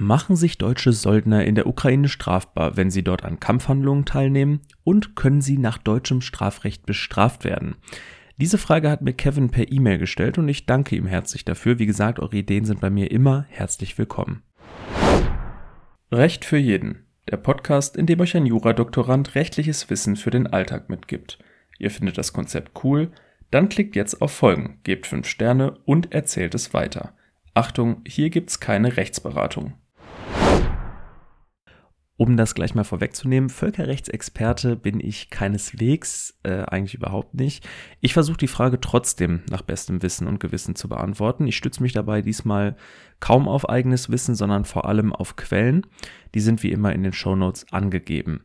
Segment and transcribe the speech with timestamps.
[0.00, 4.60] Machen sich deutsche Söldner in der Ukraine strafbar, wenn sie dort an Kampfhandlungen teilnehmen?
[4.84, 7.74] Und können sie nach deutschem Strafrecht bestraft werden?
[8.36, 11.80] Diese Frage hat mir Kevin per E-Mail gestellt und ich danke ihm herzlich dafür.
[11.80, 14.44] Wie gesagt, eure Ideen sind bei mir immer herzlich willkommen.
[16.12, 17.04] Recht für jeden.
[17.28, 21.40] Der Podcast, in dem euch ein Juradoktorand rechtliches Wissen für den Alltag mitgibt.
[21.80, 23.10] Ihr findet das Konzept cool?
[23.50, 27.14] Dann klickt jetzt auf Folgen, gebt 5 Sterne und erzählt es weiter.
[27.52, 29.74] Achtung, hier gibt's keine Rechtsberatung.
[32.18, 37.64] Um das gleich mal vorwegzunehmen, Völkerrechtsexperte bin ich keineswegs, äh, eigentlich überhaupt nicht.
[38.00, 41.46] Ich versuche die Frage trotzdem nach bestem Wissen und Gewissen zu beantworten.
[41.46, 42.74] Ich stütze mich dabei diesmal
[43.20, 45.86] kaum auf eigenes Wissen, sondern vor allem auf Quellen.
[46.34, 48.40] Die sind wie immer in den Shownotes angegeben.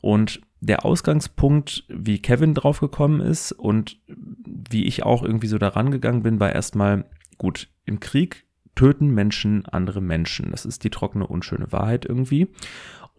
[0.00, 6.22] Und der Ausgangspunkt, wie Kevin draufgekommen ist und wie ich auch irgendwie so daran gegangen
[6.22, 7.06] bin, war erstmal
[7.38, 8.46] gut, im Krieg
[8.80, 10.52] töten Menschen andere Menschen.
[10.52, 12.48] Das ist die trockene, unschöne Wahrheit irgendwie.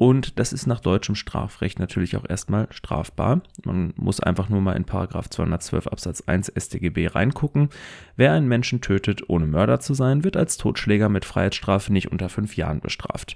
[0.01, 3.43] Und das ist nach deutschem Strafrecht natürlich auch erstmal strafbar.
[3.63, 7.69] Man muss einfach nur mal in Paragraph 212 Absatz 1 StGB reingucken.
[8.15, 12.29] Wer einen Menschen tötet, ohne Mörder zu sein, wird als Totschläger mit Freiheitsstrafe nicht unter
[12.29, 13.35] fünf Jahren bestraft.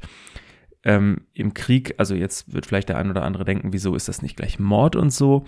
[0.83, 4.23] Ähm, Im Krieg, also jetzt wird vielleicht der ein oder andere denken, wieso ist das
[4.23, 5.45] nicht gleich Mord und so?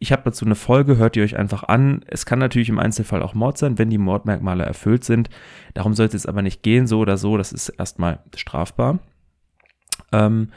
[0.00, 2.04] Ich habe dazu eine Folge, hört ihr euch einfach an.
[2.08, 5.30] Es kann natürlich im Einzelfall auch Mord sein, wenn die Mordmerkmale erfüllt sind.
[5.74, 7.36] Darum sollte es aber nicht gehen, so oder so.
[7.36, 8.98] Das ist erstmal strafbar.
[10.12, 10.50] Ähm,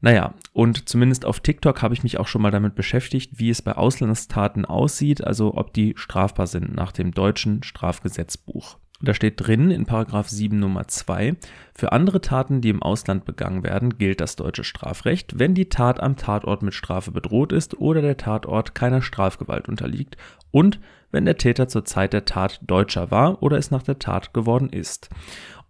[0.00, 3.60] naja, und zumindest auf TikTok habe ich mich auch schon mal damit beschäftigt, wie es
[3.60, 8.78] bei Auslandstaten aussieht, also ob die strafbar sind nach dem deutschen Strafgesetzbuch.
[9.02, 11.36] Da steht drin in Paragraph 7 Nummer 2,
[11.74, 16.00] für andere Taten, die im Ausland begangen werden, gilt das deutsche Strafrecht, wenn die Tat
[16.00, 20.18] am Tatort mit Strafe bedroht ist oder der Tatort keiner Strafgewalt unterliegt
[20.50, 24.34] und wenn der Täter zur Zeit der Tat Deutscher war oder es nach der Tat
[24.34, 25.08] geworden ist.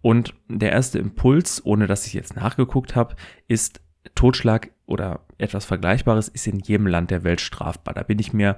[0.01, 3.15] Und der erste Impuls, ohne dass ich jetzt nachgeguckt habe,
[3.47, 3.81] ist
[4.15, 7.93] Totschlag oder etwas Vergleichbares ist in jedem Land der Welt strafbar.
[7.93, 8.57] Da bin ich mir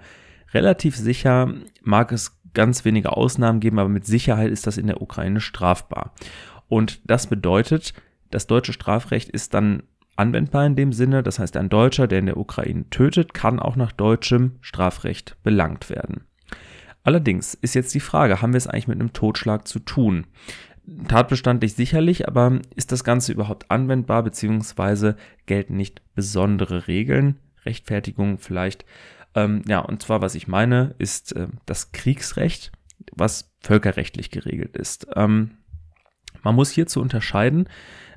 [0.53, 5.01] relativ sicher, mag es ganz wenige Ausnahmen geben, aber mit Sicherheit ist das in der
[5.01, 6.13] Ukraine strafbar.
[6.67, 7.93] Und das bedeutet,
[8.31, 9.83] das deutsche Strafrecht ist dann
[10.15, 13.75] anwendbar in dem Sinne, das heißt, ein Deutscher, der in der Ukraine tötet, kann auch
[13.75, 16.25] nach deutschem Strafrecht belangt werden.
[17.03, 20.25] Allerdings ist jetzt die Frage, haben wir es eigentlich mit einem Totschlag zu tun?
[21.07, 25.15] tatbestandlich sicherlich, aber ist das Ganze überhaupt anwendbar, beziehungsweise
[25.45, 27.39] gelten nicht besondere Regeln?
[27.65, 28.85] Rechtfertigung vielleicht.
[29.35, 32.71] Ähm, ja, und zwar, was ich meine, ist äh, das Kriegsrecht,
[33.11, 35.07] was völkerrechtlich geregelt ist.
[35.15, 35.51] Ähm,
[36.43, 37.67] man muss hierzu unterscheiden,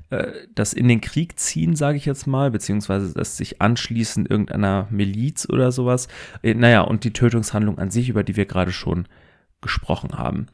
[0.09, 4.87] äh, das in den Krieg ziehen, sage ich jetzt mal, beziehungsweise das sich anschließen irgendeiner
[4.89, 6.07] Miliz oder sowas.
[6.43, 9.07] Äh, naja, und die Tötungshandlung an sich, über die wir gerade schon
[9.61, 10.47] gesprochen haben.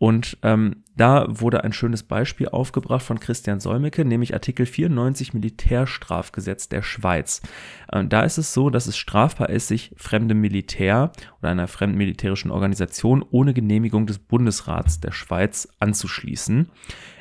[0.00, 6.70] Und ähm, da wurde ein schönes Beispiel aufgebracht von Christian Solmecke, nämlich Artikel 94 Militärstrafgesetz
[6.70, 7.42] der Schweiz.
[7.92, 11.98] Äh, da ist es so, dass es strafbar ist, sich fremdem Militär oder einer fremden
[11.98, 16.70] militärischen Organisation ohne Genehmigung des Bundesrats der Schweiz anzuschließen.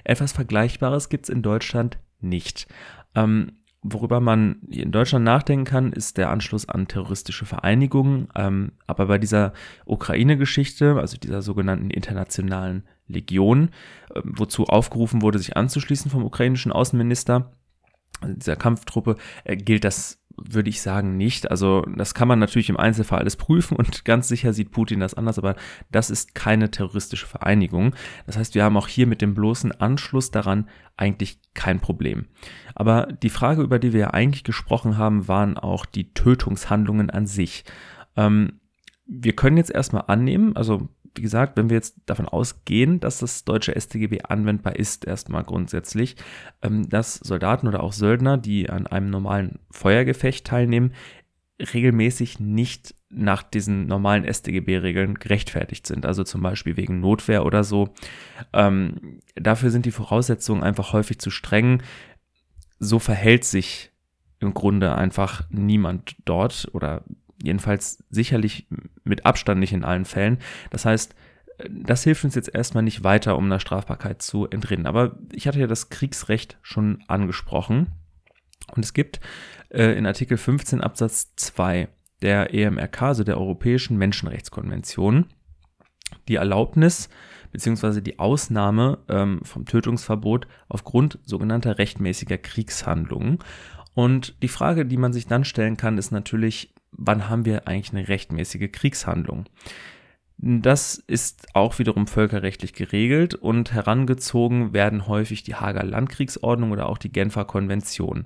[0.06, 2.66] Etwas Vergleichbares gibt es in Deutschland nicht.
[3.13, 8.28] Ähm, Worüber man in Deutschland nachdenken kann, ist der Anschluss an terroristische Vereinigungen.
[8.35, 9.53] Ähm, aber bei dieser
[9.85, 13.69] Ukraine-Geschichte, also dieser sogenannten internationalen Legion,
[14.13, 17.53] äh, wozu aufgerufen wurde, sich anzuschließen vom ukrainischen Außenminister,
[18.25, 21.50] dieser Kampftruppe, äh, gilt das würde ich sagen, nicht.
[21.50, 25.13] Also das kann man natürlich im Einzelfall alles prüfen und ganz sicher sieht Putin das
[25.13, 25.55] anders, aber
[25.91, 27.95] das ist keine terroristische Vereinigung.
[28.25, 30.67] Das heißt, wir haben auch hier mit dem bloßen Anschluss daran
[30.97, 32.25] eigentlich kein Problem.
[32.75, 37.25] Aber die Frage, über die wir ja eigentlich gesprochen haben, waren auch die Tötungshandlungen an
[37.25, 37.63] sich.
[38.16, 38.59] Ähm,
[39.05, 43.44] wir können jetzt erstmal annehmen, also wie gesagt, wenn wir jetzt davon ausgehen, dass das
[43.44, 46.16] deutsche StGB anwendbar ist, erstmal grundsätzlich,
[46.62, 50.94] ähm, dass Soldaten oder auch Söldner, die an einem normalen Feuergefecht teilnehmen,
[51.74, 57.94] regelmäßig nicht nach diesen normalen StGB-Regeln gerechtfertigt sind, also zum Beispiel wegen Notwehr oder so.
[58.53, 61.84] Ähm, dafür sind die Voraussetzungen einfach häufig zu streng.
[62.79, 63.91] So verhält sich
[64.40, 67.03] im Grunde einfach niemand dort oder
[67.41, 68.67] Jedenfalls sicherlich
[69.09, 70.38] mit Abstand nicht in allen Fällen.
[70.70, 71.14] Das heißt,
[71.70, 74.85] das hilft uns jetzt erstmal nicht weiter, um einer Strafbarkeit zu entrinnen.
[74.85, 77.88] Aber ich hatte ja das Kriegsrecht schon angesprochen.
[78.76, 79.20] Und es gibt
[79.70, 81.90] äh, in Artikel 15 Absatz 2
[82.22, 85.26] der EMRK, also der Europäischen Menschenrechtskonvention,
[86.28, 87.09] die Erlaubnis
[87.52, 88.02] bzw.
[88.02, 93.40] die Ausnahme ähm, vom Tötungsverbot aufgrund sogenannter rechtmäßiger Kriegshandlungen.
[93.96, 97.91] Und die Frage, die man sich dann stellen kann, ist natürlich, wann haben wir eigentlich
[97.91, 99.46] eine rechtmäßige Kriegshandlung?
[100.41, 106.97] Das ist auch wiederum völkerrechtlich geregelt und herangezogen werden häufig die Hager Landkriegsordnung oder auch
[106.97, 108.26] die Genfer Konvention.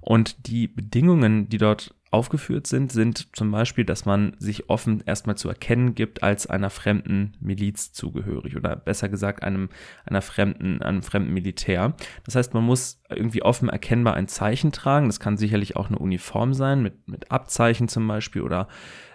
[0.00, 5.36] Und die Bedingungen, die dort aufgeführt sind, sind zum Beispiel, dass man sich offen erstmal
[5.36, 9.70] zu erkennen gibt als einer fremden Miliz zugehörig oder besser gesagt einem,
[10.04, 11.94] einer fremden, einem fremden Militär.
[12.24, 15.06] Das heißt, man muss irgendwie offen erkennbar ein Zeichen tragen.
[15.06, 18.68] Das kann sicherlich auch eine Uniform sein, mit, mit Abzeichen zum Beispiel oder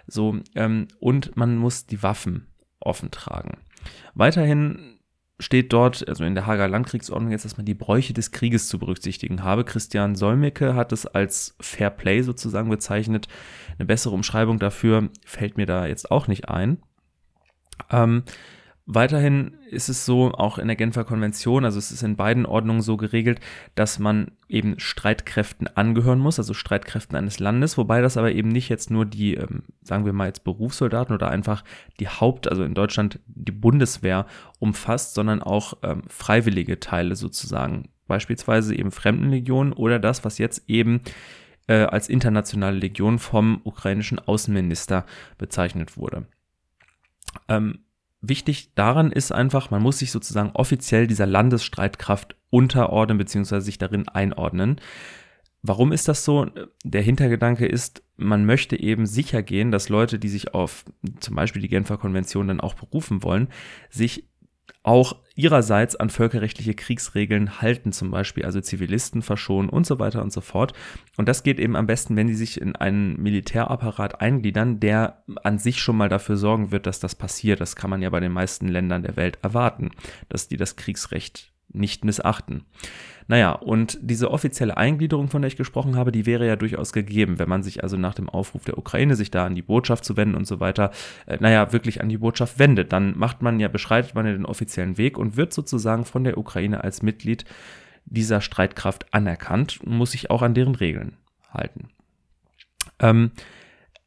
[0.06, 0.36] so.
[0.56, 2.48] Ähm, und man muss die Waffen
[2.80, 3.58] offen tragen.
[4.14, 4.97] Weiterhin
[5.40, 8.78] steht dort, also in der Hager Landkriegsordnung jetzt, dass man die Bräuche des Krieges zu
[8.78, 9.64] berücksichtigen habe.
[9.64, 13.28] Christian Solmecke hat es als Fair Play sozusagen bezeichnet.
[13.78, 16.78] Eine bessere Umschreibung dafür fällt mir da jetzt auch nicht ein.
[17.90, 18.24] Ähm,
[18.90, 22.80] Weiterhin ist es so, auch in der Genfer Konvention, also es ist in beiden Ordnungen
[22.80, 23.38] so geregelt,
[23.74, 28.70] dass man eben Streitkräften angehören muss, also Streitkräften eines Landes, wobei das aber eben nicht
[28.70, 31.64] jetzt nur die, ähm, sagen wir mal jetzt Berufssoldaten oder einfach
[32.00, 34.24] die Haupt, also in Deutschland die Bundeswehr
[34.58, 41.02] umfasst, sondern auch ähm, freiwillige Teile sozusagen, beispielsweise eben Fremdenlegionen oder das, was jetzt eben
[41.66, 45.04] äh, als internationale Legion vom ukrainischen Außenminister
[45.36, 46.24] bezeichnet wurde.
[47.48, 47.80] Ähm,
[48.20, 53.60] wichtig daran ist einfach, man muss sich sozusagen offiziell dieser Landesstreitkraft unterordnen bzw.
[53.60, 54.80] sich darin einordnen.
[55.62, 56.46] Warum ist das so?
[56.84, 60.84] Der Hintergedanke ist, man möchte eben sicher gehen, dass Leute, die sich auf
[61.18, 63.48] zum Beispiel die Genfer Konvention dann auch berufen wollen,
[63.90, 64.27] sich
[64.88, 70.32] auch ihrerseits an völkerrechtliche Kriegsregeln halten, zum Beispiel also Zivilisten verschonen und so weiter und
[70.32, 70.72] so fort.
[71.18, 75.58] Und das geht eben am besten, wenn die sich in einen Militärapparat eingliedern, der an
[75.58, 77.60] sich schon mal dafür sorgen wird, dass das passiert.
[77.60, 79.90] Das kann man ja bei den meisten Ländern der Welt erwarten,
[80.30, 82.64] dass die das Kriegsrecht nicht missachten.
[83.26, 87.38] Naja, und diese offizielle Eingliederung, von der ich gesprochen habe, die wäre ja durchaus gegeben,
[87.38, 90.16] wenn man sich also nach dem Aufruf der Ukraine, sich da an die Botschaft zu
[90.16, 90.92] wenden und so weiter,
[91.26, 92.92] äh, naja, wirklich an die Botschaft wendet.
[92.92, 96.38] Dann macht man ja, beschreitet man ja den offiziellen Weg und wird sozusagen von der
[96.38, 97.44] Ukraine als Mitglied
[98.06, 101.18] dieser Streitkraft anerkannt und muss sich auch an deren Regeln
[101.52, 101.88] halten.
[103.00, 103.32] Ähm,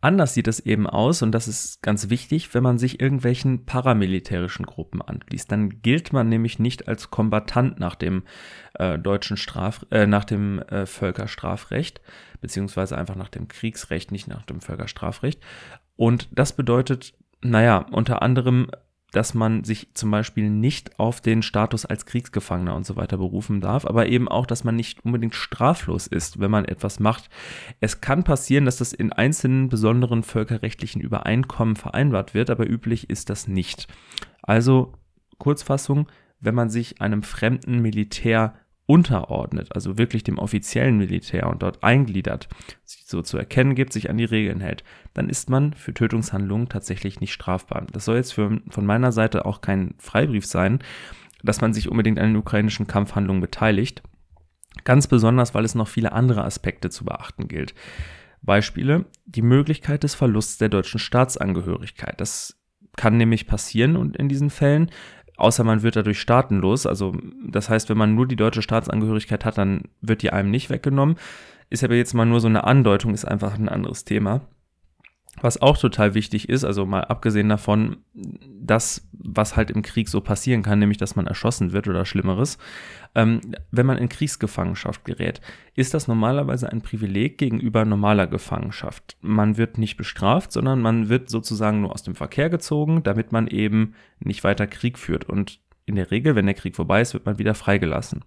[0.01, 4.65] Anders sieht es eben aus, und das ist ganz wichtig, wenn man sich irgendwelchen paramilitärischen
[4.65, 5.51] Gruppen anschließt.
[5.51, 8.23] Dann gilt man nämlich nicht als Kombatant nach dem
[8.73, 12.01] äh, deutschen Straf, äh, nach dem äh, Völkerstrafrecht,
[12.41, 15.39] beziehungsweise einfach nach dem Kriegsrecht, nicht nach dem Völkerstrafrecht.
[15.95, 18.71] Und das bedeutet, naja, unter anderem
[19.11, 23.59] dass man sich zum Beispiel nicht auf den Status als Kriegsgefangener und so weiter berufen
[23.59, 27.29] darf, aber eben auch, dass man nicht unbedingt straflos ist, wenn man etwas macht.
[27.79, 33.29] Es kann passieren, dass das in einzelnen besonderen völkerrechtlichen Übereinkommen vereinbart wird, aber üblich ist
[33.29, 33.87] das nicht.
[34.41, 34.93] Also
[35.37, 36.07] Kurzfassung,
[36.39, 38.53] wenn man sich einem fremden Militär
[38.85, 42.49] unterordnet, also wirklich dem offiziellen Militär und dort eingliedert,
[42.83, 44.83] sich so zu erkennen gibt, sich an die Regeln hält,
[45.13, 47.85] dann ist man für Tötungshandlungen tatsächlich nicht strafbar.
[47.91, 50.79] Das soll jetzt für, von meiner Seite auch kein Freibrief sein,
[51.43, 54.03] dass man sich unbedingt an den ukrainischen Kampfhandlungen beteiligt.
[54.83, 57.73] Ganz besonders, weil es noch viele andere Aspekte zu beachten gilt.
[58.41, 62.19] Beispiele, die Möglichkeit des Verlusts der deutschen Staatsangehörigkeit.
[62.19, 62.57] Das
[62.97, 64.89] kann nämlich passieren und in diesen Fällen,
[65.41, 66.85] außer man wird dadurch staatenlos.
[66.85, 67.15] Also
[67.45, 71.17] das heißt, wenn man nur die deutsche Staatsangehörigkeit hat, dann wird die einem nicht weggenommen.
[71.69, 74.41] Ist aber jetzt mal nur so eine Andeutung, ist einfach ein anderes Thema.
[75.39, 80.19] Was auch total wichtig ist, also mal abgesehen davon, das, was halt im Krieg so
[80.19, 82.57] passieren kann, nämlich dass man erschossen wird oder Schlimmeres,
[83.15, 83.39] ähm,
[83.71, 85.39] wenn man in Kriegsgefangenschaft gerät,
[85.73, 89.15] ist das normalerweise ein Privileg gegenüber normaler Gefangenschaft.
[89.21, 93.47] Man wird nicht bestraft, sondern man wird sozusagen nur aus dem Verkehr gezogen, damit man
[93.47, 95.29] eben nicht weiter Krieg führt.
[95.29, 98.25] Und in der Regel, wenn der Krieg vorbei ist, wird man wieder freigelassen.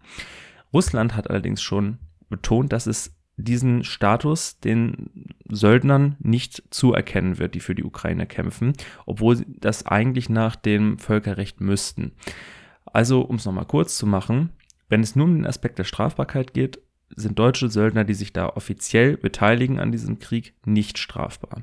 [0.73, 1.99] Russland hat allerdings schon
[2.31, 8.75] betont, dass es diesen Status den Söldnern nicht zuerkennen wird, die für die Ukraine kämpfen,
[9.07, 12.13] obwohl sie das eigentlich nach dem Völkerrecht müssten.
[12.85, 14.51] Also, um es nochmal kurz zu machen,
[14.89, 16.79] wenn es nur um den Aspekt der Strafbarkeit geht,
[17.17, 21.63] sind deutsche Söldner, die sich da offiziell beteiligen an diesem Krieg, nicht strafbar.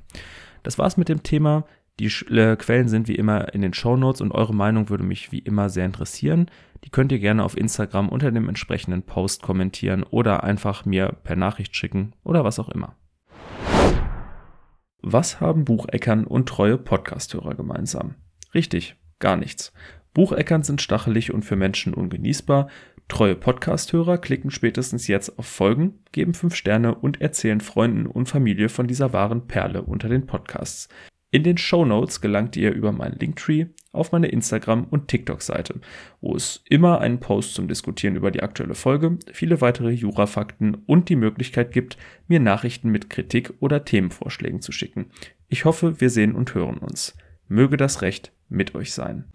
[0.64, 1.66] Das war's mit dem Thema.
[2.00, 5.32] Die äh, Quellen sind wie immer in den Show Notes und eure Meinung würde mich
[5.32, 6.50] wie immer sehr interessieren.
[6.84, 11.36] Die könnt ihr gerne auf Instagram unter dem entsprechenden Post kommentieren oder einfach mir per
[11.36, 12.96] Nachricht schicken oder was auch immer.
[15.04, 18.16] Was haben Bucheckern und treue Podcasthörer gemeinsam?
[18.54, 19.74] Richtig, gar nichts.
[20.14, 22.68] Bucheckern sind stachelig und für Menschen ungenießbar.
[23.08, 28.70] Treue Podcasthörer klicken spätestens jetzt auf Folgen, geben 5 Sterne und erzählen Freunden und Familie
[28.70, 30.88] von dieser wahren Perle unter den Podcasts.
[31.34, 35.80] In den Show Notes gelangt ihr über meinen Linktree auf meine Instagram- und TikTok-Seite,
[36.20, 41.08] wo es immer einen Post zum Diskutieren über die aktuelle Folge, viele weitere Jura-Fakten und
[41.08, 41.98] die Möglichkeit gibt,
[42.28, 45.06] mir Nachrichten mit Kritik oder Themenvorschlägen zu schicken.
[45.48, 47.16] Ich hoffe, wir sehen und hören uns.
[47.48, 49.26] Möge das Recht mit euch sein.